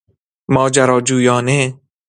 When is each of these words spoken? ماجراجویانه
ماجراجویانه 0.53 1.79